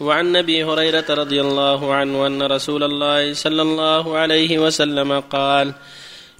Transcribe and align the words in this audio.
وعن 0.00 0.36
أبي 0.36 0.64
هريرة 0.64 1.04
رضي 1.08 1.40
الله 1.40 1.94
عنه 1.94 2.26
أن 2.26 2.42
رسول 2.42 2.82
الله 2.82 3.32
صلى 3.32 3.62
الله 3.62 4.16
عليه 4.16 4.58
وسلم 4.58 5.20
قال 5.20 5.72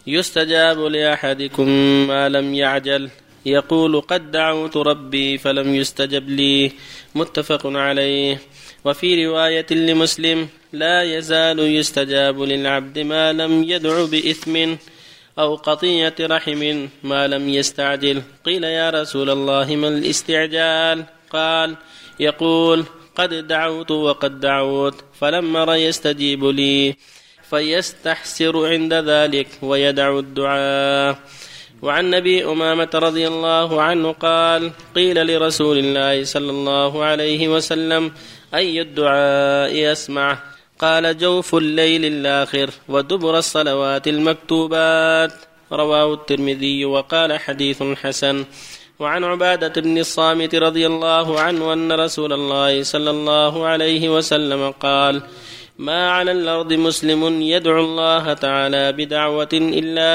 يستجاب 0.06 0.78
لأحدكم 0.78 1.68
ما 2.08 2.28
لم 2.28 2.54
يعجل. 2.54 3.10
يقول 3.46 4.00
قد 4.00 4.30
دعوت 4.30 4.76
ربي 4.76 5.38
فلم 5.38 5.74
يستجب 5.74 6.28
لي. 6.28 6.72
متفق 7.14 7.66
عليه. 7.66 8.40
وفي 8.84 9.26
رواية 9.26 9.66
لمسلم 9.70 10.48
لا 10.72 11.02
يزال 11.02 11.58
يستجاب 11.58 12.40
للعبد 12.40 12.98
ما 12.98 13.32
لم 13.32 13.64
يدع 13.64 14.04
بإثم 14.04 14.74
أو 15.38 15.54
قطيعه 15.54 16.14
رحم 16.20 16.88
ما 17.02 17.26
لم 17.26 17.48
يستعجل. 17.48 18.22
قيل 18.44 18.64
يا 18.64 18.90
رسول 18.90 19.30
الله 19.30 19.76
ما 19.76 19.88
الاستعجال؟ 19.88 21.04
قال 21.30 21.76
يقول 22.20 22.84
قد 23.16 23.48
دعوت 23.48 23.90
وقد 23.90 24.40
دعوت 24.40 24.94
فلم 25.20 25.56
ر 25.56 25.74
يستجيب 25.74 26.44
لي 26.44 26.94
فيستحسر 27.50 28.66
عند 28.66 28.94
ذلك 28.94 29.48
ويدع 29.62 30.18
الدعاء. 30.18 31.18
وعن 31.82 32.14
أبي 32.14 32.44
أمامة 32.44 32.90
رضي 32.94 33.28
الله 33.28 33.82
عنه 33.82 34.12
قال 34.12 34.72
قيل 34.94 35.26
لرسول 35.26 35.78
الله 35.78 36.24
صلى 36.24 36.50
الله 36.50 37.04
عليه 37.04 37.48
وسلم 37.48 38.12
أي 38.54 38.80
الدعاء 38.80 39.92
أسمع؟ 39.92 40.38
قال 40.78 41.18
جوف 41.18 41.54
الليل 41.54 42.04
الآخر 42.04 42.70
ودبر 42.88 43.38
الصلوات 43.38 44.08
المكتوبات. 44.08 45.32
رواه 45.72 46.14
الترمذي 46.14 46.84
وقال 46.84 47.40
حديث 47.40 47.82
حسن. 47.82 48.44
وعن 48.98 49.24
عبادة 49.24 49.80
بن 49.80 49.98
الصامت 49.98 50.54
رضي 50.54 50.86
الله 50.86 51.40
عنه 51.40 51.72
أن 51.72 51.92
رسول 51.92 52.32
الله 52.32 52.82
صلى 52.82 53.10
الله 53.10 53.66
عليه 53.66 54.08
وسلم 54.08 54.70
قال: 54.70 55.22
ما 55.78 56.10
على 56.10 56.32
الأرض 56.32 56.72
مسلم 56.72 57.42
يدعو 57.42 57.80
الله 57.80 58.32
تعالى 58.32 58.92
بدعوة 58.92 59.48
إلا 59.52 60.12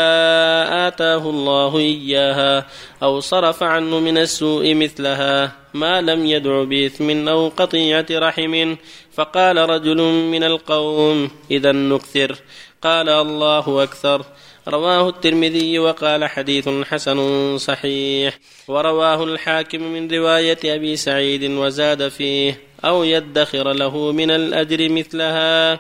آتاه 0.87 1.29
الله 1.29 1.77
إياها 1.77 2.67
أو 3.03 3.19
صرف 3.19 3.63
عنه 3.63 3.99
من 3.99 4.17
السوء 4.17 4.73
مثلها 4.73 5.51
ما 5.73 6.01
لم 6.01 6.25
يدع 6.25 6.63
بإثم 6.63 7.27
أو 7.27 7.47
قطيعة 7.47 8.05
رحم 8.11 8.75
فقال 9.13 9.57
رجل 9.57 10.01
من 10.31 10.43
القوم 10.43 11.29
إذا 11.51 11.71
نكثر 11.71 12.35
قال 12.81 13.09
الله 13.09 13.83
أكثر 13.83 14.25
رواه 14.67 15.09
الترمذي 15.09 15.79
وقال 15.79 16.25
حديث 16.25 16.69
حسن 16.69 17.57
صحيح 17.57 18.39
ورواه 18.67 19.23
الحاكم 19.23 19.81
من 19.81 20.11
رواية 20.11 20.59
أبي 20.65 20.95
سعيد 20.95 21.43
وزاد 21.43 22.07
فيه 22.07 22.70
أو 22.85 23.03
يدخر 23.03 23.71
له 23.73 24.11
من 24.11 24.31
الأجر 24.31 24.89
مثلها. 24.89 25.79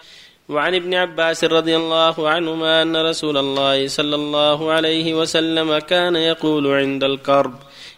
وعن 0.49 0.75
ابن 0.75 0.93
عباس 0.93 1.43
رضي 1.43 1.75
الله 1.75 2.29
عنهما 2.29 2.81
أن 2.81 2.97
رسول 2.97 3.37
الله 3.37 3.87
صلى 3.87 4.15
الله 4.15 4.71
عليه 4.71 5.13
وسلم 5.13 5.79
كان 5.79 6.15
يقول 6.15 6.67
عند 6.67 7.03
الكرب 7.03 7.53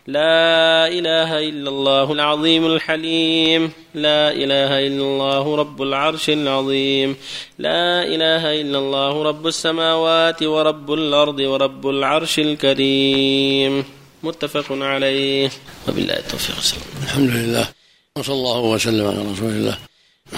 لا 0.07 0.87
إله 0.87 1.39
إلا 1.49 1.69
الله 1.69 2.11
العظيم 2.11 2.65
الحليم 2.65 3.71
لا 3.95 4.31
إله 4.31 4.87
إلا 4.87 5.03
الله 5.03 5.55
رب 5.55 5.81
العرش 5.81 6.29
العظيم 6.29 7.15
لا 7.59 8.03
إله 8.03 8.61
إلا 8.61 8.77
الله 8.77 9.23
رب 9.23 9.47
السماوات 9.47 10.43
ورب 10.43 10.93
الأرض 10.93 11.39
ورب 11.39 11.89
العرش 11.89 12.39
الكريم. 12.39 13.85
متفق 14.23 14.65
عليه. 14.71 15.49
وبالله 15.87 16.17
التوفيق 16.19 16.55
الحمد 17.03 17.29
لله. 17.29 17.83
وصلى 18.17 18.36
الله 18.36 18.59
وسلم 18.59 19.08
على 19.08 19.31
رسول 19.31 19.50
الله 19.50 19.78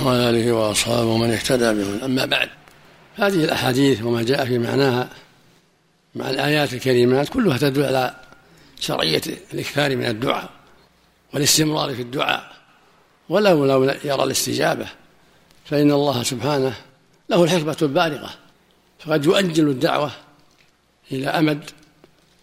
وعلى 0.01 0.29
آله 0.29 0.51
وأصحابه 0.51 1.05
ومن 1.05 1.31
اهتدى 1.31 1.73
بهم 1.73 2.03
أما 2.03 2.25
بعد 2.25 2.49
هذه 3.15 3.43
الأحاديث 3.43 4.01
وما 4.01 4.23
جاء 4.23 4.45
في 4.45 4.57
معناها 4.57 5.09
مع 6.15 6.29
الآيات 6.29 6.73
الكريمات 6.73 7.29
كلها 7.29 7.57
تدل 7.57 7.83
على 7.83 8.15
شرعية 8.79 9.21
الإكثار 9.53 9.95
من 9.95 10.05
الدعاء 10.05 10.49
والاستمرار 11.33 11.95
في 11.95 12.01
الدعاء. 12.01 12.51
ولو 13.29 13.65
لو 13.65 13.83
يرى 13.83 14.23
الاستجابة 14.23 14.87
فإن 15.65 15.91
الله 15.91 16.23
سبحانه 16.23 16.73
له 17.29 17.43
الحكمة 17.43 17.77
البالغة. 17.81 18.29
فقد 18.99 19.25
يؤجل 19.25 19.69
الدعوة 19.69 20.11
إلى 21.11 21.27
أمد 21.27 21.69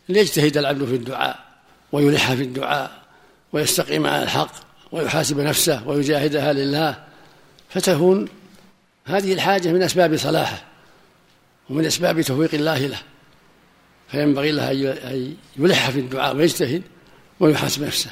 ليجتهد 0.08 0.56
العبد 0.56 0.84
في 0.84 0.94
الدعاء 0.94 1.38
ويلح 1.92 2.32
في 2.32 2.42
الدعاء 2.42 3.02
ويستقيم 3.52 4.06
على 4.06 4.22
الحق. 4.22 4.71
ويحاسب 4.92 5.40
نفسه 5.40 5.88
ويجاهدها 5.88 6.52
لله 6.52 7.04
فتكون 7.68 8.28
هذه 9.04 9.32
الحاجة 9.32 9.72
من 9.72 9.82
أسباب 9.82 10.16
صلاحه 10.16 10.64
ومن 11.70 11.86
أسباب 11.86 12.20
توفيق 12.20 12.54
الله 12.54 12.86
له. 12.86 12.98
فينبغي 14.08 14.52
له 14.52 14.70
أن 14.70 15.36
يلح 15.56 15.90
في 15.90 15.98
الدعاء 15.98 16.36
ويجتهد 16.36 16.82
ويحاسب 17.40 17.82
نفسه. 17.82 18.10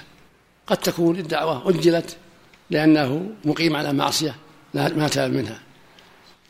قد 0.67 0.77
تكون 0.77 1.19
الدعوة 1.19 1.69
أجلت 1.69 2.17
لأنه 2.71 3.31
مقيم 3.45 3.77
على 3.77 3.93
معصية 3.93 4.35
ما 4.75 5.09
تاب 5.09 5.33
منها. 5.33 5.61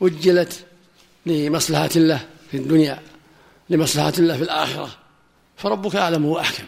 أجلت 0.01 0.65
لمصلحة 1.25 1.89
الله 1.95 2.19
في 2.51 2.57
الدنيا 2.57 2.99
لمصلحة 3.69 4.13
الله 4.19 4.37
في 4.37 4.43
الآخرة. 4.43 4.89
فربك 5.57 5.95
أعلم 5.95 6.25
وأحكم 6.25 6.63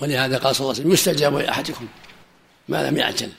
ولهذا 0.00 0.38
قال 0.38 0.56
صلى 0.56 0.64
الله 0.64 0.74
عليه 0.74 0.80
وسلم 0.80 0.92
يستجاب 0.92 1.36
لأحدكم. 1.36 1.86
ما 2.70 2.90
لم 2.90 2.96
يعجل. 2.96 3.30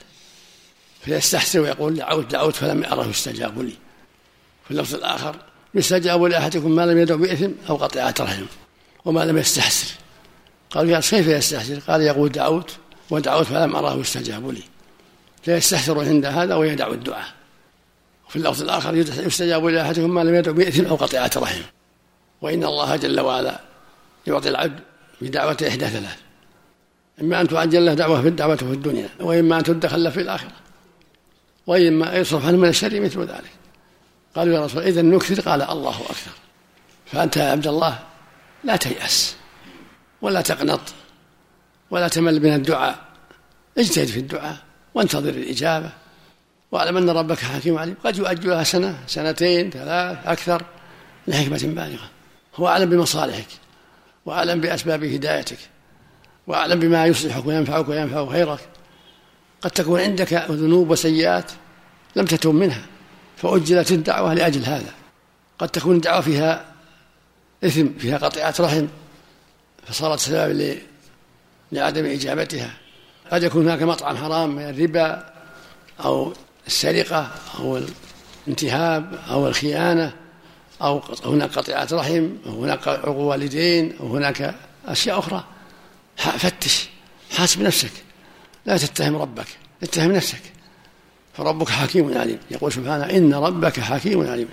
فيستحسن 1.04 1.58
ويقول 1.58 1.94
دعوت 1.94 2.30
دعوت 2.30 2.56
فلم 2.56 2.84
أره 2.84 3.06
يستجاب 3.06 3.60
لي. 3.60 3.72
في 4.64 4.70
اللفظ 4.70 4.94
الآخر 4.94 5.36
يستجاب 5.74 6.22
لأحدكم 6.22 6.70
ما 6.70 6.86
لم 6.86 6.98
يدعو 6.98 7.18
بإثم 7.18 7.50
أو 7.70 7.76
قطيعة 7.76 8.14
رحم 8.20 8.46
وما 9.04 9.24
لم 9.24 9.38
يستحسر. 9.38 9.94
قال 10.70 11.00
كيف 11.00 11.26
يستحسر؟ 11.26 11.78
قال 11.78 12.00
يقول 12.00 12.32
دعوت 12.32 12.76
ودعوت 13.10 13.46
فلم 13.46 13.76
أراه 13.76 13.96
يستجاب 13.96 14.50
لي. 14.50 14.62
فيستحسر 15.42 16.00
عند 16.00 16.26
هذا 16.26 16.54
ويدع 16.54 16.88
الدعاء. 16.88 17.28
وفي 18.28 18.36
اللفظ 18.36 18.62
الآخر 18.62 18.94
يستجاب 18.96 19.64
لأحدكم 19.66 20.14
ما 20.14 20.20
لم 20.20 20.34
يدعو 20.34 20.54
بإثم 20.54 20.86
أو 20.86 20.96
قطيعة 20.96 21.30
رحم 21.36 21.62
وإن 22.42 22.64
الله 22.64 22.96
جل 22.96 23.20
وعلا 23.20 23.60
يعطي 24.26 24.48
العبد 24.48 24.80
بدعوة 25.20 25.56
إحدى 25.68 25.86
ثلاث. 25.86 26.18
إما 27.20 27.40
أن 27.40 27.48
تعجل 27.48 27.86
له 27.86 27.94
دعوة 27.94 28.22
في 28.22 28.28
الدعوة 28.28 28.56
في 28.56 28.62
الدنيا 28.62 29.08
وإما 29.20 29.58
أن 29.58 29.62
تدخل 29.62 30.04
له 30.04 30.10
في 30.10 30.20
الآخرة 30.20 30.52
وإما 31.66 32.14
يصرف 32.14 32.46
عنه 32.46 32.56
من 32.56 32.68
الشر 32.68 33.00
مثل 33.00 33.20
ذلك. 33.20 33.50
قالوا 34.36 34.54
يا 34.54 34.64
رسول 34.64 34.82
إذا 34.82 35.02
نكثر؟ 35.02 35.40
قال 35.40 35.62
الله 35.62 36.00
أكثر. 36.00 36.30
فأنت 37.06 37.36
يا 37.36 37.50
عبد 37.50 37.66
الله 37.66 37.98
لا 38.64 38.76
تيأس 38.76 39.36
ولا 40.22 40.40
تقنط 40.40 40.80
ولا 41.90 42.08
تمل 42.08 42.42
من 42.42 42.54
الدعاء. 42.54 42.98
اجتهد 43.78 44.06
في 44.06 44.20
الدعاء 44.20 44.56
وانتظر 44.94 45.28
الإجابة. 45.28 45.90
واعلم 46.72 46.96
أن 46.96 47.10
ربك 47.10 47.38
حكيم 47.38 47.78
عليم. 47.78 47.94
قد 48.04 48.16
يؤجلها 48.16 48.64
سنة 48.64 48.98
سنتين 49.06 49.70
ثلاث 49.70 50.26
أكثر 50.26 50.62
لحكمة 51.26 51.60
بالغة. 51.62 52.10
هو 52.56 52.68
أعلم 52.68 52.90
بمصالحك 52.90 53.48
وأعلم 54.26 54.60
بأسباب 54.60 55.04
هدايتك. 55.04 55.58
وأعلم 56.46 56.80
بما 56.80 57.06
يصلحك 57.06 57.46
وينفعك 57.46 57.88
وينفع 57.88 58.20
غيرك. 58.20 58.60
قد 59.60 59.70
تكون 59.70 60.00
عندك 60.00 60.32
ذنوب 60.50 60.90
وسيئات 60.90 61.52
لم 62.16 62.24
تتم 62.24 62.54
منها 62.54 62.86
فأجلت 63.36 63.90
الدعوة 63.92 64.34
لأجل 64.34 64.64
هذا. 64.64 64.92
قد 65.58 65.68
تكون 65.68 65.96
الدعوة 65.96 66.20
فيها 66.20 66.64
إثم 67.64 67.86
فيها 67.98 68.18
قطيعة 68.18 68.54
رحم 68.60 68.86
فصارت 69.86 70.18
سبب 70.18 70.78
لعدم 71.72 72.04
إجابتها. 72.04 72.70
قد 73.32 73.42
يكون 73.42 73.62
هناك 73.62 73.82
مطعم 73.82 74.16
حرام 74.16 74.56
من 74.56 74.62
الربا 74.62 75.32
أو 76.04 76.32
السرقة 76.66 77.30
أو 77.58 77.80
الانتهاب 78.46 79.18
أو 79.30 79.48
الخيانة 79.48 80.12
أو 80.82 81.02
هناك 81.24 81.58
قطيعة 81.58 81.88
رحم 81.92 82.28
أو 82.46 82.64
هناك 82.64 82.88
عقوق 82.88 83.16
والدين 83.16 83.96
أو 84.00 84.16
هناك 84.16 84.54
أشياء 84.86 85.18
أخرى. 85.18 85.44
فتش. 86.30 86.88
حاسب 87.36 87.62
نفسك 87.62 87.90
لا 88.66 88.76
تتهم 88.76 89.16
ربك. 89.16 89.46
اتهم 89.82 90.12
نفسك. 90.12 90.42
فربك 91.36 91.68
حكيم 91.68 92.18
عليم. 92.18 92.38
يقول 92.50 92.72
سبحانه 92.72 93.04
إن 93.04 93.34
ربك 93.34 93.80
حكيم 93.80 94.26
عليم. 94.26 94.48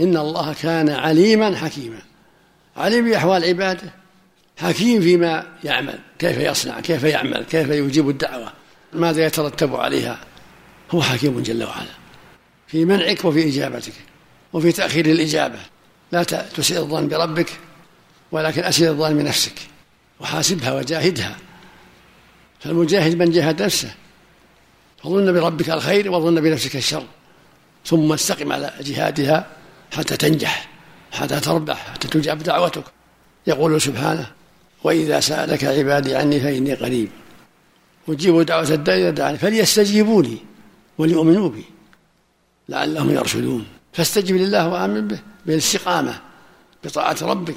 إن 0.00 0.16
الله 0.16 0.54
كان 0.62 0.88
عليما 0.90 1.56
حكيما. 1.56 2.02
عليم 2.76 3.10
بأحوال 3.10 3.44
عباده. 3.44 3.92
حكيم 4.58 5.02
فيما 5.02 5.46
يعمل. 5.64 5.98
كيف 6.18 6.38
يصنع 6.38 6.80
كيف 6.80 7.02
يعمل 7.02 7.44
كيف 7.44 7.68
يجيب 7.68 8.08
الدعوة. 8.08 8.52
ماذا 8.92 9.26
يترتب 9.26 9.76
عليها؟ 9.76 10.20
هو 10.90 11.02
حكيم 11.02 11.42
جل 11.42 11.64
وعلا. 11.64 11.94
في 12.66 12.84
منعك 12.84 13.24
وفي 13.24 13.48
إجابتك. 13.48 13.92
وفي 14.52 14.72
تأخير 14.72 15.06
الإجابة. 15.06 15.58
لا 16.12 16.22
تسيء 16.22 16.78
الظن 16.78 17.08
بربك 17.08 17.50
ولكن 18.32 18.64
أسيء 18.64 18.88
الظن 18.88 19.18
بنفسك. 19.18 19.71
وحاسبها 20.22 20.72
وجاهدها. 20.72 21.36
فالمجاهد 22.60 23.22
من 23.22 23.30
جاهد 23.30 23.62
نفسه. 23.62 23.94
فظن 25.02 25.32
بربك 25.32 25.70
الخير 25.70 26.10
وظن 26.10 26.40
بنفسك 26.40 26.76
الشر. 26.76 27.06
ثم 27.86 28.12
استقم 28.12 28.52
على 28.52 28.72
جهادها 28.80 29.46
حتى 29.92 30.16
تنجح 30.16 30.68
حتى 31.12 31.40
تربح 31.40 31.86
حتى 31.92 32.08
تجاب 32.08 32.42
دعوتك. 32.42 32.84
يقول 33.46 33.80
سبحانه 33.80 34.30
وإذا 34.84 35.20
سألك 35.20 35.64
عبادي 35.64 36.16
عني 36.16 36.40
فإني 36.40 36.74
قريب 36.74 37.08
أجيب 38.08 38.40
دعوة 38.40 38.70
الداعي 38.70 39.12
دعني 39.12 39.38
فليستجيبوا 39.38 40.22
لي 40.22 40.38
وليؤمنوا 40.98 41.48
بي. 41.48 41.64
لعلهم 42.68 43.10
يرشدون. 43.10 43.66
فاستجب 43.92 44.36
لله 44.36 44.68
وآمن 44.68 45.08
به 45.08 45.18
بالإستقامة 45.46 46.20
بطاعة 46.84 47.16
ربك 47.22 47.56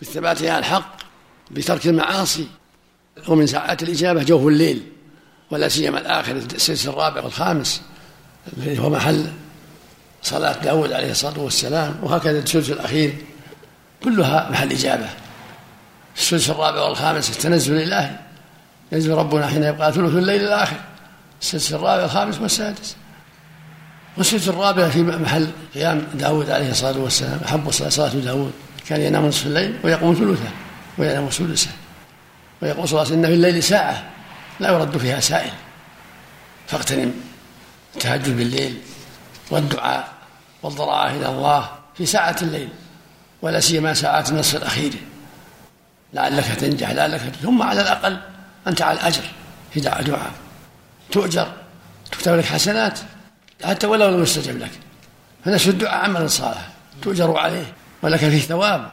بالثبات 0.00 0.42
على 0.42 0.58
الحق. 0.58 1.05
بترك 1.50 1.86
المعاصي 1.86 2.46
ومن 3.28 3.46
ساعات 3.46 3.82
الإجابة 3.82 4.22
جوف 4.22 4.46
الليل 4.46 4.82
ولا 5.50 5.68
سيما 5.68 5.98
الآخر 5.98 6.36
السلسل 6.36 6.88
الرابع 6.88 7.22
والخامس 7.22 7.82
الذي 8.56 8.78
هو 8.78 8.90
محل 8.90 9.26
صلاة 10.22 10.52
داود 10.52 10.92
عليه 10.92 11.10
الصلاة 11.10 11.38
والسلام 11.38 11.94
وهكذا 12.02 12.38
السلسل 12.38 12.72
الأخير 12.72 13.14
كلها 14.04 14.50
محل 14.50 14.72
إجابة. 14.72 15.08
السلسل 16.16 16.52
الرابع 16.52 16.82
والخامس 16.82 17.30
التنزل 17.30 17.76
الإلهي 17.76 18.10
ينزل 18.92 19.10
ربنا 19.14 19.46
حين 19.46 19.62
يبقى 19.62 19.92
ثلث 19.92 20.14
الليل 20.14 20.40
الآخر 20.40 20.76
السلسل 21.40 21.74
الرابع 21.74 22.02
والخامس 22.02 22.40
والسادس. 22.40 22.96
والسلسل 24.16 24.50
الرابع 24.50 24.88
في 24.88 25.02
محل 25.02 25.48
قيام 25.74 26.06
داود 26.14 26.50
عليه 26.50 26.70
الصلاة 26.70 26.98
والسلام 26.98 27.40
أحب 27.44 27.70
صلاة 27.70 28.08
داود 28.08 28.52
كان 28.88 29.00
ينام 29.00 29.26
نصف 29.26 29.46
الليل 29.46 29.78
ويقوم 29.84 30.14
ثلثه. 30.14 30.65
وينام 30.98 31.30
سدسه 31.30 31.70
ويقول 32.62 32.88
صلى 32.88 33.02
الله 33.02 33.12
عليه 33.12 33.20
وسلم 33.20 33.24
إن 33.24 33.26
في 33.26 33.34
الليل 33.34 33.62
ساعة 33.62 34.04
لا 34.60 34.72
يرد 34.72 34.98
فيها 34.98 35.20
سائل. 35.20 35.52
فاغتنم. 36.66 37.14
التهجد 37.94 38.36
بالليل 38.36 38.80
والدعاء 39.50 40.08
والضراعة 40.62 41.10
إلى 41.10 41.28
الله 41.28 41.70
في 41.96 42.06
ساعة 42.06 42.36
الليل 42.42 42.68
ولا 43.42 43.60
سيما 43.60 43.94
ساعات 43.94 44.30
النصف 44.30 44.56
الأخير. 44.56 44.92
لعلك 46.12 46.44
تنجح 46.44 46.90
لعلك 46.90 47.20
ثم 47.42 47.62
على 47.62 47.80
الأقل 47.80 48.20
أنت 48.66 48.82
على 48.82 49.00
الأجر 49.00 49.22
في 49.72 49.80
دعاء 49.80 50.32
تؤجر 51.12 51.52
تكتب 52.12 52.34
لك 52.34 52.44
حسنات 52.44 52.98
حتى 53.64 53.86
ولو 53.86 54.08
لم 54.08 54.22
يستجب 54.22 54.58
لك. 54.58 54.70
فنفس 55.44 55.68
الدعاء 55.68 56.04
عمل 56.04 56.30
صالح 56.30 56.68
تؤجر 57.02 57.36
عليه 57.36 57.72
ولك 58.02 58.18
فيه 58.18 58.40
ثواب. 58.40 58.90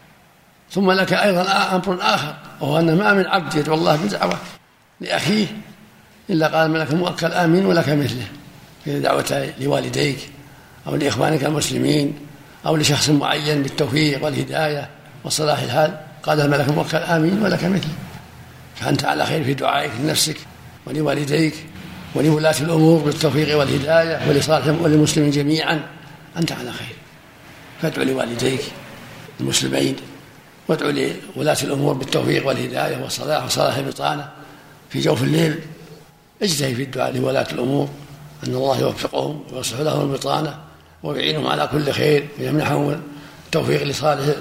ثم 0.73 0.91
لك 0.91 1.13
أيضا 1.13 1.41
أمر 1.75 1.97
آخر 2.01 2.35
وهو 2.61 2.79
أن 2.79 2.97
ما 2.97 3.13
من 3.13 3.25
عبد 3.25 3.55
يدعو 3.55 3.75
الله 3.75 3.95
بدعوة 3.95 4.37
لأخيه 5.01 5.47
إلا 6.29 6.47
قال 6.47 6.65
الملك 6.65 6.91
المؤكل 6.91 7.31
آمين 7.31 7.65
ولك 7.65 7.89
مثله 7.89 8.25
في 8.85 8.99
دعوة 8.99 9.53
لوالديك 9.59 10.17
أو 10.87 10.95
لإخوانك 10.95 11.43
المسلمين 11.43 12.13
أو 12.65 12.75
لشخص 12.75 13.09
معين 13.09 13.63
بالتوفيق 13.63 14.25
والهداية 14.25 14.89
وصلاح 15.23 15.59
الحال 15.59 15.97
قال 16.23 16.41
الملك 16.41 16.69
الموكل 16.69 16.97
آمين 16.97 17.43
ولك 17.43 17.63
مثله. 17.63 17.93
فأنت 18.75 19.05
على 19.05 19.25
خير 19.25 19.43
في 19.43 19.53
دعائك 19.53 19.91
لنفسك 20.03 20.37
ولوالديك 20.85 21.53
ولولاة 22.15 22.55
الأمور 22.61 22.99
بالتوفيق 22.99 23.57
والهداية 23.57 24.29
ولصالح 24.29 24.81
وللمسلمين 24.81 25.31
جميعا 25.31 25.81
أنت 26.37 26.51
على 26.51 26.71
خير. 26.71 26.95
فادعو 27.81 28.05
لوالديك 28.05 28.61
المسلمين 29.39 29.95
وادعو 30.67 30.89
لولاة 31.35 31.57
الأمور 31.63 31.93
بالتوفيق 31.93 32.47
والهداية 32.47 33.03
والصلاح 33.03 33.45
وصلاح 33.45 33.75
البطانة 33.75 34.29
في 34.89 34.99
جوف 34.99 35.23
الليل. 35.23 35.59
اجتهد 36.41 36.75
في 36.75 36.83
الدعاء 36.83 37.17
لولاة 37.17 37.47
الأمور 37.51 37.89
أن 38.47 38.53
الله 38.53 38.79
يوفقهم 38.79 39.43
ويصلح 39.53 39.79
لهم 39.79 40.11
البطانة 40.11 40.57
ويعينهم 41.03 41.47
على 41.47 41.69
كل 41.71 41.91
خير 41.91 42.27
ويمنحهم 42.39 43.01
التوفيق 43.45 43.83
لصالح 43.83 44.35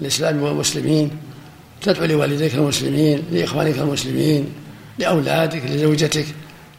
الإسلام 0.00 0.42
والمسلمين. 0.42 1.10
تدعو 1.82 2.04
لوالديك 2.04 2.54
المسلمين 2.54 3.22
لإخوانك 3.32 3.78
المسلمين 3.78 4.52
لأولادك 4.98 5.62
لزوجتك 5.64 6.26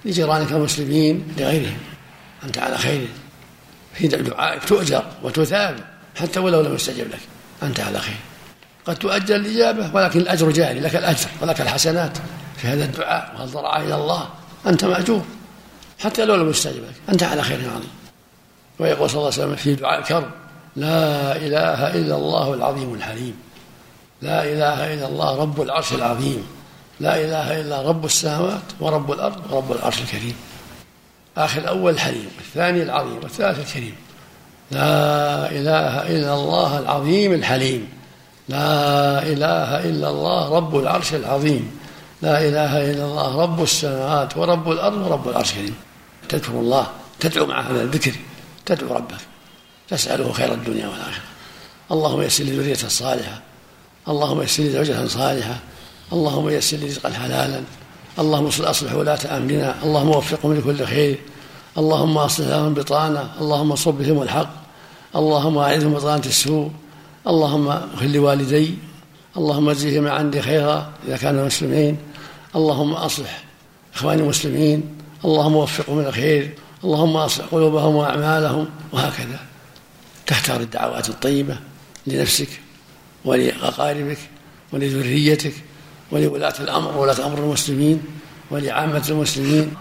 لجيرانك 0.05 0.51
المسلمين 0.51 1.27
لغيرهم. 1.37 1.77
أنت 2.43 2.57
على 2.57 2.77
خير. 2.77 3.07
في 3.93 4.07
دعائك 4.07 4.63
تؤجر 4.63 5.05
وتثاب 5.23 5.79
حتى 6.15 6.39
ولو 6.39 6.61
لم 6.61 6.75
يستجب 6.75 7.07
لك. 7.07 7.19
أنت 7.63 7.79
على 7.79 7.99
خير. 7.99 8.28
قد 8.89 8.95
تؤجل 8.95 9.35
الإجابة 9.35 9.89
ولكن 9.93 10.19
الأجر 10.19 10.51
جاري 10.51 10.79
لك 10.79 10.95
الأجر 10.95 11.27
ولك 11.41 11.61
الحسنات. 11.61 12.17
في 12.57 12.67
هذا 12.67 12.85
الدعاء 12.85 13.35
والضراعة 13.39 13.81
إلى 13.81 13.95
الله؟ 13.95 14.29
أنت 14.67 14.85
مأجور. 14.85 15.21
حتى 15.99 16.25
لو 16.25 16.35
لم 16.35 16.49
يستجب 16.49 16.83
لك 16.83 16.95
أنت 17.09 17.23
على 17.23 17.41
خير 17.41 17.57
عظيم. 17.57 17.89
ويقول 18.79 19.09
صلى 19.09 19.17
الله 19.17 19.31
عليه 19.33 19.43
وسلم 19.43 19.55
في 19.55 19.75
دعاء 19.75 19.99
الكرب 19.99 20.31
لا 20.75 21.35
إله 21.35 21.95
إلا 21.95 22.15
الله 22.15 22.53
العظيم 22.53 22.93
الحليم. 22.93 23.35
لا 24.21 24.43
إله 24.43 24.93
إلا 24.93 25.07
الله 25.07 25.41
رب 25.41 25.61
العرش 25.61 25.93
العظيم. 25.93 26.47
لا 26.99 27.15
إله 27.15 27.61
إلا 27.61 27.81
رب 27.81 28.05
السماوات 28.05 28.61
ورب 28.79 29.11
الأرض 29.11 29.51
ورب 29.51 29.71
العرش 29.71 30.01
الكريم. 30.01 30.35
آخر 31.37 31.61
الأول 31.61 31.93
الحليم 31.93 32.29
الثاني 32.39 32.83
العظيم 32.83 33.19
والثالث 33.23 33.59
الكريم. 33.59 33.95
لا 34.71 35.51
إله 35.51 36.07
إلا 36.07 36.33
الله 36.33 36.79
العظيم 36.79 37.33
الحليم. 37.33 37.98
لا 38.49 39.23
إله 39.23 39.89
إلا 39.89 40.09
الله 40.09 40.49
رب 40.49 40.73
العرش 40.77 41.13
العظيم. 41.13 41.79
لا 42.21 42.47
إله 42.47 42.91
إلا 42.91 43.05
الله 43.05 43.41
رب 43.41 43.63
السماوات 43.63 44.37
ورب 44.37 44.71
الأرض 44.71 44.97
ورب 44.97 45.29
العرش 45.29 45.51
الكريم. 45.51 45.75
تذكر 46.29 46.51
الله 46.51 46.87
تدعو 47.19 47.45
مع 47.45 47.61
هذا 47.61 47.81
الذكر 47.81 48.15
تدعو 48.65 48.95
ربك. 48.95 49.21
تسأله 49.89 50.31
خير 50.31 50.53
الدنيا 50.53 50.87
والآخرة. 50.87 51.23
اللهم 51.91 52.21
يسر 52.21 52.43
لي 52.43 52.57
ذرية 52.57 52.73
صالحة. 52.73 53.41
اللهم 54.07 54.41
يسر 54.41 54.63
لي 54.63 54.69
زوجة 54.69 55.07
صالحة. 55.07 55.57
اللهم 56.13 56.49
يسر 56.49 56.77
لي 56.77 56.87
رزقا 56.87 57.09
حلالا. 57.09 57.61
اللهم 58.19 58.45
اصلح 58.45 58.93
ولاة 58.93 59.37
أمرنا. 59.37 59.75
اللهم 59.83 60.09
وفقهم 60.09 60.53
لكل 60.57 60.85
خير. 60.85 61.19
اللهم 61.77 62.17
أصلح 62.17 62.47
لهم 62.47 62.73
بطانة. 62.73 63.29
اللهم 63.41 63.75
صب 63.75 63.93
بهم 63.93 64.21
الحق. 64.21 64.53
اللهم 65.15 65.57
اعذهم 65.57 65.93
بطانة 65.93 66.25
السوء. 66.25 66.71
اللهم 67.27 67.67
اغفر 67.67 68.05
لوالدي 68.05 68.75
اللهم 69.37 69.69
اجزهم 69.69 70.07
عندي 70.07 70.41
خيرا 70.41 70.91
إذا 71.07 71.17
كانوا 71.17 71.45
مسلمين 71.45 71.97
اللهم 72.55 72.93
أصلح 72.93 73.43
إخواني 73.95 74.21
المسلمين 74.21 74.97
اللهم 75.25 75.55
وفقهم 75.55 75.99
إلى 75.99 76.09
الخير 76.09 76.55
اللهم 76.83 77.17
أصلح 77.17 77.45
قلوبهم 77.45 77.95
وأعمالهم 77.95 78.69
وهكذا. 78.91 79.39
تختار 80.27 80.61
الدعوات 80.61 81.09
الطيبة 81.09 81.57
لنفسك 82.07 82.49
ولأقاربك 83.25 84.17
ولذريتك 84.73 85.53
ولولاة 86.11 86.53
الأمر 86.59 86.97
ولاة 86.97 87.25
أمر 87.25 87.37
المسلمين 87.37 88.03
ولعامة 88.51 89.05
المسلمين 89.09 89.73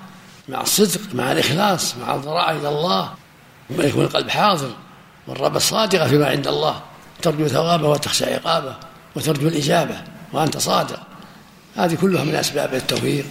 مع 0.48 0.60
الصدق 0.60 1.00
مع 1.14 1.32
الإخلاص 1.32 1.96
مع 1.96 2.14
الضراعة 2.14 2.52
إلى 2.52 2.68
الله. 2.68 3.12
ويكون 3.78 4.04
القلب 4.04 4.28
حاضر 4.28 4.70
والرغبة 5.26 5.58
صادقة 5.58 6.08
فيما 6.08 6.26
عند 6.26 6.46
الله. 6.48 6.82
ترجو 7.22 7.48
ثوابه 7.48 7.88
وتخشى 7.88 8.34
عقابه 8.34 8.76
وترجو 9.16 9.48
الإجابة 9.48 9.96
وأنت 10.32 10.56
صادق. 10.56 11.00
هذه 11.76 11.94
كلها 11.94 12.24
من 12.24 12.34
أسباب 12.34 12.74
التوفيق 12.74 13.24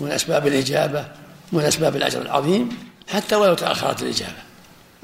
ومن 0.00 0.10
أسباب 0.10 0.46
الإجابة 0.46 1.04
ومن 1.52 1.64
أسباب 1.64 1.96
الأجر 1.96 2.22
العظيم 2.22 2.68
حتى 3.08 3.36
ولو 3.36 3.54
تأخرت 3.54 4.02
الإجابة. 4.02 4.42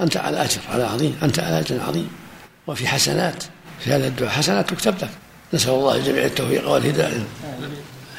أنت 0.01 0.17
على 0.17 0.43
أجر 0.43 0.61
على 0.73 0.83
عظيم 0.83 1.19
أنت 1.23 1.39
على 1.39 1.61
أجر 1.61 1.81
عظيم. 1.81 2.11
وفي 2.67 2.89
حسنات 2.89 3.45
في 3.81 3.91
هذا 3.91 4.07
الدعاء 4.07 4.31
حسنات 4.31 4.71
تكتب 4.71 4.95
لك. 5.03 5.11
نسأل 5.55 5.71
الله 5.71 5.97
الجميع 5.97 6.25
التوفيق 6.25 6.69
والهداية. 6.69 7.25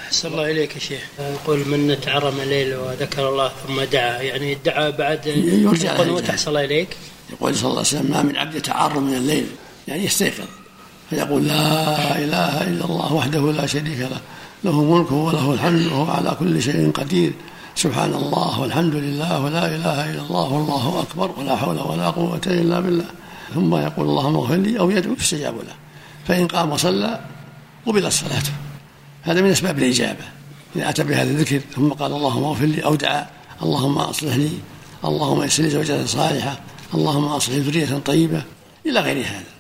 أحسن 0.06 0.28
الله 0.28 0.52
إليك 0.52 0.76
يا 0.76 0.80
شيخ. 0.80 1.02
يقول 1.20 1.68
من 1.68 2.02
تعرم 2.02 2.40
الليل 2.40 2.76
وذكر 2.76 3.30
الله 3.30 3.52
ثم 3.68 3.82
دعا. 3.82 4.22
يعني 4.22 4.54
الدعاء 4.54 4.92
بعد 4.92 5.28
يرجع 5.28 6.02
الله 6.48 6.64
إليك؟ 6.64 6.98
يقول 7.30 7.56
صلى 7.56 7.70
الله 7.70 7.78
عليه 7.78 7.88
وسلم 7.88 8.12
ما 8.12 8.22
من 8.22 8.38
عبد 8.38 8.56
يتعرم 8.56 9.04
من 9.04 9.18
الليل. 9.18 9.48
يعني 9.88 10.06
يستيقظ 10.06 10.48
فيقول 11.10 11.48
لا 11.48 12.18
إله 12.18 12.62
إلا 12.62 12.86
الله 12.86 13.14
وحده 13.14 13.52
لا 13.52 13.66
شريك 13.66 14.00
له 14.00 14.22
له 14.64 14.84
ملكه 14.84 15.16
وله 15.16 15.54
الحمد 15.54 15.86
وهو 15.86 16.12
على 16.12 16.36
كل 16.40 16.62
شيء 16.62 16.92
قدير. 16.92 17.34
سبحان 17.76 18.14
الله 18.14 18.62
والحمد 18.62 18.96
لله 18.96 19.40
ولا 19.40 19.66
إله 19.76 20.12
إلا 20.12 20.22
الله 20.22 20.52
والله 20.54 21.00
أكبر 21.02 21.32
ولا 21.40 21.56
حول 21.56 21.80
ولا 21.80 22.10
قوة 22.10 22.42
إلا 22.48 22.80
بالله. 22.80 23.06
ثم 23.54 23.76
يقول 23.76 24.10
اللهم 24.10 24.36
اغفر 24.36 24.56
لي 24.56 24.80
أو 24.80 24.90
يدعو 24.90 25.14
يستجاب 25.14 25.56
له. 25.56 25.76
فإن 26.28 26.48
قام 26.48 26.72
وصلى 26.72 27.20
قبلت 27.86 28.14
صلاته 28.14 28.54
هذا 29.24 29.42
من 29.42 29.52
أسباب 29.52 29.78
الإجابة. 29.78 30.26
إذا 30.76 30.90
أتى 30.90 31.04
بهذا 31.04 31.30
الذكر 31.32 31.62
ثم 31.76 31.90
قال 31.90 32.12
اللهم 32.14 32.44
اغفر 32.44 32.66
لي 32.66 32.86
أو 32.86 32.96
دعا 32.96 33.28
اللهم 33.64 33.98
أصلح 33.98 34.36
لي 34.36 34.52
اللهم 35.06 35.44
يسر 35.44 35.64
لي 35.64 35.70
زوجة 35.70 36.06
صالحة 36.06 36.60
اللهم 36.94 37.26
أصلح 37.26 37.56
ذرية 37.56 37.98
طيبة 38.06 38.44
إلى 38.86 39.00
غير 39.00 39.18
هذا. 39.26 39.53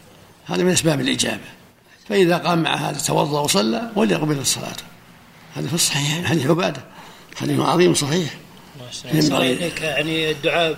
هذا 0.45 0.63
من 0.63 0.71
أسباب 0.71 1.01
الإجابة. 1.01 1.43
فإذا 2.09 2.37
قام 2.37 2.63
مع 2.63 2.75
هذا 2.75 2.97
توضأ 2.99 3.39
وصلى 3.39 3.81
وليقبل 3.95 4.37
الصلاة. 4.37 4.75
هذا 5.55 5.67
في 5.67 5.73
الصحيح 5.73 6.25
حديث 6.25 6.47
عبادة. 6.47 6.81
حديث 7.35 7.59
عظيم 7.59 7.93
صحيح. 7.93 8.33
ينبغي 9.13 9.71
يعني 9.81 10.31
الدعاء 10.31 10.77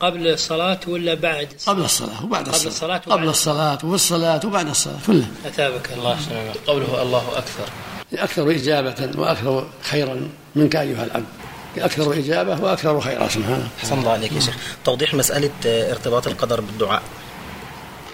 قبل 0.00 0.28
الصلاة 0.28 0.80
ولا 0.86 1.14
بعد؟ 1.14 1.48
الصلاة؟ 1.54 1.74
قبل 1.74 1.84
الصلاة 1.84 2.24
وبعد 2.24 2.48
قبل 2.48 2.66
الصلاة. 2.66 2.98
قبل 2.98 3.28
الصلاة. 3.28 3.78
وفي 3.84 3.94
الصلاة 3.94 4.40
وبعد 4.44 4.68
الصلاة 4.68 4.98
كلها 5.06 5.28
أثابك 5.46 5.92
الله 5.92 6.18
قوله 6.66 7.02
الله 7.02 7.38
أكثر. 7.38 7.64
أكثر 8.12 8.50
إجابة 8.50 9.20
وأكثر 9.20 9.66
خيرا 9.82 10.28
منك 10.54 10.76
أيها 10.76 11.04
العبد. 11.04 11.26
أكثر 11.78 12.12
إجابة 12.12 12.60
وأكثر 12.60 13.00
خيرا 13.00 13.28
سبحانه. 13.28 13.68
أحسن 13.80 13.98
الله 13.98 14.10
عليك 14.10 14.32
يا 14.32 14.40
شيخ. 14.40 14.56
توضيح 14.84 15.14
مسألة 15.14 15.50
ارتباط 15.64 16.26
القدر 16.26 16.60
بالدعاء. 16.60 17.02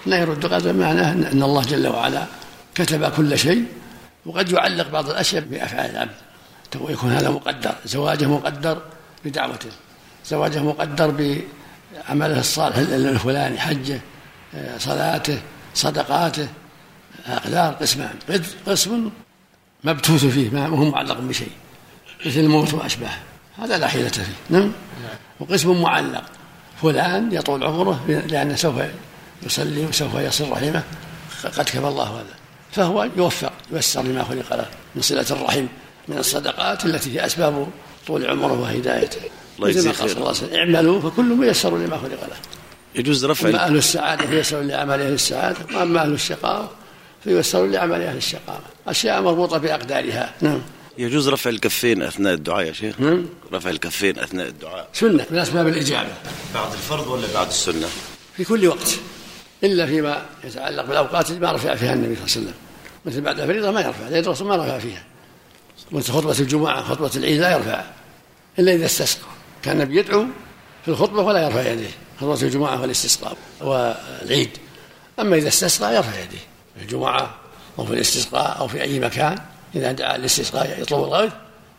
لا 0.06 0.16
يرد 0.16 0.46
قدر 0.46 0.72
معناه 0.72 1.12
أن 1.12 1.42
الله 1.42 1.62
جل 1.62 1.88
وعلا 1.88 2.24
كتب 2.74 3.10
كل 3.10 3.38
شيء 3.38 3.64
وقد 4.26 4.52
يعلق 4.52 4.90
بعض 4.90 5.10
الأشياء 5.10 5.44
بأفعال 5.44 5.90
العبد. 5.90 6.14
يكون 6.88 7.12
هذا 7.12 7.30
مقدر 7.30 7.74
زواجه 7.84 8.26
مقدر 8.26 8.82
بدعوته 9.24 9.70
زواجه 10.26 10.62
مقدر 10.62 11.10
بعمله 11.10 12.40
الصالح 12.40 12.76
الفلاني 12.76 13.58
حجه 13.58 14.00
صلاته 14.78 15.38
صدقاته 15.74 16.48
أقدار 17.26 17.72
قسمان. 17.72 18.14
قسم 18.66 19.10
مبتوث 19.84 20.24
فيه 20.24 20.50
ما 20.50 20.66
هو 20.66 20.90
معلق 20.90 21.20
بشيء. 21.20 21.50
مثل 22.26 22.40
الموت 22.40 22.74
وأشباهه. 22.74 23.18
هذا 23.58 23.78
لا 23.78 23.86
حيلة 23.86 24.08
فيه. 24.08 24.36
نعم؟ 24.50 24.72
وقسم 25.40 25.82
معلق. 25.82 26.24
فلان 26.82 27.32
يطول 27.32 27.64
عمره 27.64 28.04
لأنه 28.28 28.56
سوف 28.56 28.74
يصلي 29.42 29.86
وسوف 29.86 30.14
يصل 30.14 30.50
رحمه 30.50 30.82
قد 31.44 31.64
كفى 31.64 31.78
الله 31.78 32.04
هذا. 32.04 32.34
فهو 32.72 33.08
يوفق 33.16 33.52
ييسر 33.72 34.02
لما 34.02 34.24
خلق 34.24 34.56
له 34.56 34.66
من 34.94 35.02
صلة 35.02 35.26
الرحم 35.30 35.66
من 36.08 36.18
الصدقات 36.18 36.84
التي 36.84 37.14
هي 37.14 37.26
أسباب 37.26 37.68
طول 38.06 38.26
عمره 38.26 38.60
وهدايته. 38.60 39.20
الله 39.56 39.68
يجزيه 39.68 39.92
خير. 39.92 40.16
الله 40.16 40.34
اعملوا 40.54 41.00
فكل 41.00 41.24
ميسر 41.24 41.78
لما 41.78 41.96
خلق 41.96 42.20
له. 42.28 42.36
يجوز 42.94 43.24
رفع 43.24 43.48
أما 43.48 43.66
أهل 43.66 43.76
السعادة 43.76 44.26
فيسر 44.26 44.60
لأعمال 44.60 45.00
أهل 45.00 45.12
السعادة 45.12 45.58
وأما 45.74 46.02
أهل 46.02 46.12
الشقاوة 46.12 46.70
فيسر 47.24 47.66
لأعمال 47.66 48.02
أهل 48.02 48.16
الشقاوة. 48.16 48.62
أشياء 48.88 49.22
مربوطة 49.22 49.58
بأقدارها. 49.58 50.34
نعم. 50.40 50.60
يجوز 50.98 51.28
رفع 51.28 51.50
الكفين 51.50 52.02
أثناء 52.02 52.34
الدعاء 52.34 52.66
يا 52.66 52.72
شيخ؟ 52.72 53.00
نعم. 53.00 53.26
رفع 53.52 53.70
الكفين 53.70 54.18
أثناء 54.18 54.48
الدعاء. 54.48 54.88
سنة 54.92 55.26
من 55.30 55.38
أسباب 55.38 55.68
الإجابة. 55.68 56.08
بعد 56.54 56.72
الفرض 56.72 57.06
ولا 57.06 57.26
بعد 57.34 57.46
السنة؟ 57.46 57.86
في 58.36 58.44
كل 58.44 58.66
وقت. 58.66 58.98
إلا 59.64 59.86
فيما 59.86 60.22
يتعلق 60.44 60.84
بالأوقات 60.84 61.30
اللي 61.30 61.40
ما 61.40 61.52
رفع 61.52 61.74
فيها 61.74 61.94
النبي 61.94 62.16
صلى 62.16 62.24
الله 62.24 62.36
عليه 62.36 62.40
وسلم. 62.40 62.54
مثل 63.04 63.20
بعد 63.20 63.40
الفريضة 63.40 63.70
ما 63.70 63.80
يرفع 63.80 64.08
لأن 64.08 64.24
الرسول 64.24 64.48
ما 64.48 64.56
رفع 64.56 64.78
فيها. 64.78 65.04
مثل 65.92 66.12
خطبة 66.12 66.36
الجمعة 66.40 66.82
خطبة 66.82 67.10
العيد 67.16 67.40
لا 67.40 67.52
يرفع 67.52 67.84
إلا 68.58 68.74
إذا 68.74 68.86
استسقى. 68.86 69.28
كان 69.62 69.76
النبي 69.76 69.98
يدعو 69.98 70.26
في 70.84 70.88
الخطبة 70.88 71.22
ولا 71.22 71.42
يرفع 71.42 71.72
يديه 71.72 71.90
خطبة 72.20 72.42
الجمعة 72.42 72.80
والاستسقاء 72.80 73.36
والعيد. 73.60 74.50
أما 75.20 75.36
إذا 75.36 75.48
استسقى 75.48 75.96
يرفع 75.96 76.20
يديه 76.20 76.38
في 76.76 76.82
الجمعة 76.82 77.34
أو 77.78 77.86
في 77.86 77.92
الاستسقاء 77.92 78.58
أو 78.58 78.68
في 78.68 78.82
أي 78.82 79.00
مكان 79.00 79.38
إذا 79.74 79.92
دعا 79.92 80.16
الاستسقاء 80.16 80.80
يطلب 80.80 81.04
الغيث 81.04 81.32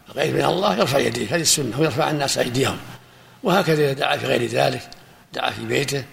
الغيث 0.10 0.34
من 0.34 0.46
الله 0.46 0.78
يرفع 0.78 0.98
يديه 0.98 1.36
هذه 1.36 1.42
السنة 1.42 1.80
ويرفع 1.80 2.10
الناس 2.10 2.38
أيديهم. 2.38 2.78
وهكذا 3.44 3.84
إذا 3.84 3.94
دعا 3.94 4.18
في 4.18 4.26
غير 4.26 4.46
ذلك 4.46 4.90
دعا 5.34 5.52
في 5.52 5.66
بيته 5.66 6.04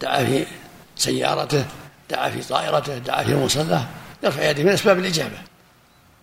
دعا 0.00 0.24
في 0.24 0.46
سيارته 0.96 1.64
دعا 2.10 2.30
في 2.30 2.48
طائرته 2.48 2.98
دعا 2.98 3.22
في 3.22 3.34
مصلاه 3.36 3.84
يرفع 4.24 4.50
يديه 4.50 4.62
من 4.62 4.68
أسباب 4.68 4.98
الإجابة. 4.98 5.36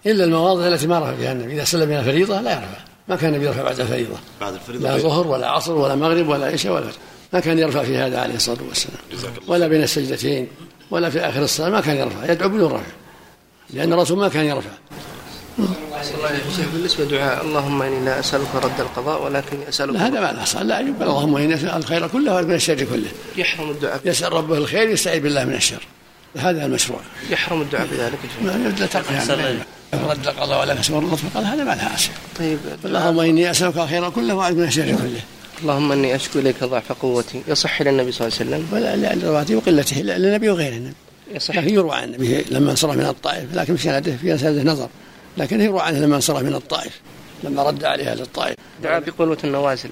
إلا 0.06 0.24
المواضع 0.24 0.68
التي 0.68 0.88
ما 0.88 1.00
رفع 1.00 1.16
فيها 1.16 1.32
النبي. 1.32 1.54
إذا 1.54 1.64
سلم 1.64 1.90
من 1.90 1.98
الفريضة 1.98 2.42
لا 2.42 2.52
يرفع. 2.52 2.78
ما 3.08 3.16
كان 3.16 3.30
النبي 3.30 3.46
يرفع 3.46 3.64
بعد 3.64 3.80
الفريضة. 3.80 4.16
بعد 4.42 4.54
الفريضة 4.54 4.90
لا 4.90 4.98
ظهر 4.98 5.28
ولا 5.28 5.48
عصر 5.48 5.74
ولا 5.74 5.96
مغرب 5.96 6.28
ولا 6.28 6.46
عشاء 6.46 6.74
ولا 6.74 6.86
ما 7.34 7.40
كان 7.40 7.60
يرفع 7.60 7.84
في 7.84 7.98
هذا 7.98 8.22
عليه 8.22 8.36
الصلاة 8.36 8.58
والسلام. 8.68 8.98
ولا 9.48 9.68
بين 9.68 9.84
السجدتين 9.84 10.48
ولا 10.92 11.10
في 11.10 11.20
آخر 11.20 11.44
الصلاة 11.44 11.70
ما 11.70 11.82
كان 11.82 11.98
يرفع. 11.98 12.32
يدعو 12.32 12.50
بدون 12.50 12.72
رفع. 12.72 12.92
لأن 13.70 13.94
الرسول 13.94 14.18
ما 14.18 14.30
كان 14.30 14.46
يرفع. 14.46 14.70
بالنسبة 16.74 17.06
دعاء 17.06 17.46
اللهم 17.46 17.82
إني 17.82 18.06
لا 18.06 18.20
أسألك 18.20 18.56
رد 18.56 18.80
القضاء 18.80 19.24
ولكن 19.24 19.58
أسألك 19.70 19.94
لا 19.94 20.08
هذا 20.08 20.20
ما 20.20 20.32
له 20.32 20.44
أصل 20.44 20.68
لا 20.68 20.80
يقبل 20.80 21.04
اللهم 21.04 21.36
إني 21.36 21.56
أسأل 21.56 21.70
الخير 21.70 22.08
كله 22.08 22.36
ومن 22.36 22.54
الشر 22.54 22.84
كله. 22.84 23.12
يحرم 23.38 23.70
الدعاء. 23.70 24.02
يسأل 24.06 24.34
ربه 24.34 24.58
الخير 24.58 24.90
يستعيذ 24.90 25.22
بالله 25.22 25.46
من 25.46 25.54
الشر. 25.54 25.88
هذا 26.38 26.66
المشروع. 26.66 27.00
يحرم 27.30 27.62
الدعاء 27.62 27.88
بذلك. 27.92 28.20
لا 28.44 28.52
يعني 28.52 29.58
رد 29.94 30.28
القضاء 30.28 30.62
ولا 30.62 30.76
كسب 30.76 30.98
الرد 30.98 31.20
قال 31.36 31.46
هذا 31.46 31.64
ما 31.64 31.76
لها 31.76 31.96
طيب. 32.40 32.60
اللهم 32.86 33.20
إني 33.20 33.52
أسألك 33.52 33.78
الخير 33.78 34.10
كله 34.10 34.34
وأعوذ 34.34 34.56
من 34.56 34.64
الشر 34.64 34.86
كله. 34.86 35.22
اللهم 35.62 35.92
إني 35.92 36.16
أشكو 36.16 36.40
إليك 36.40 36.64
ضعف 36.64 36.92
قوتي. 36.92 37.42
يصح 37.48 37.82
إلى 37.82 37.90
النبي 37.90 38.12
صلى 38.12 38.28
الله 38.28 38.38
عليه 38.40 38.50
وسلم؟ 38.50 38.68
ولا 38.72 39.16
لرواته 39.16 39.56
وقلته 39.56 40.02
للنبي 40.02 40.50
وغير 40.50 40.74
النبي 40.74 40.96
يصح. 41.36 41.56
لكن 41.56 41.74
يروى 41.74 41.96
عن 41.96 42.04
النبي 42.04 42.46
لما 42.52 42.72
انصرف 42.72 42.96
من 42.96 43.06
الطائف 43.06 43.56
لكن 43.56 43.76
في 43.76 43.84
سنده 43.84 44.16
في 44.22 44.38
سنده 44.38 44.72
نظر. 44.72 44.90
لكن 45.38 45.62
يروى 45.62 45.82
عنه 45.82 46.00
لما 46.00 46.16
انصرف 46.16 46.42
من 46.42 46.56
الطائف 46.56 47.00
لما 47.44 47.64
رد 47.64 47.84
عليها 47.84 48.16
للطائف. 48.16 48.56
دعا 48.84 49.00
بقنوت 49.00 49.46
النوازل. 49.46 49.90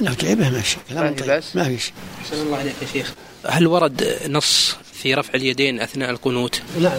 إنه 0.00 0.14
تعبه 0.14 0.50
ماشي 0.50 0.76
كلام 0.88 1.14
طيب 1.14 1.42
ما 1.54 1.64
في 1.64 1.78
شيء 1.78 1.92
أحسن 2.22 2.42
الله 2.42 2.56
عليك 2.56 2.74
يا 2.82 2.86
شيخ. 2.92 3.14
هل 3.46 3.66
ورد 3.66 4.18
نص 4.28 4.76
في 4.92 5.14
رفع 5.14 5.34
اليدين 5.34 5.80
أثناء 5.80 6.10
القنوت؟ 6.10 6.60
نعم 6.80 6.98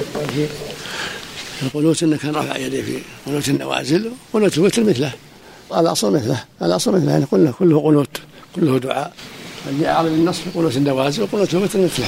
في 1.59 1.65
القنوت 1.65 2.03
إنه 2.03 2.17
كان 2.17 2.35
رفع 2.35 2.57
يديه 2.57 2.81
في 2.81 2.99
قنوت 3.25 3.49
النوازل 3.49 4.11
قنوت 4.33 4.57
الوتر 4.57 4.83
مثله. 4.83 5.11
الأصل 5.77 6.13
مثله 6.13 6.43
الأصل 6.61 6.95
مثله 6.95 7.11
يعني 7.11 7.25
كله 7.25 7.51
كله 7.51 7.81
قنوت 7.81 8.17
كله 8.55 8.79
دعاء. 8.79 9.13
اللي 9.69 9.87
اعلم 9.87 10.13
النص 10.13 10.39
في 10.39 10.49
قنوت 10.49 10.77
النوازل 10.77 11.23
وقنوت 11.23 11.53
الوتر 11.53 11.79
مثله. 11.79 12.07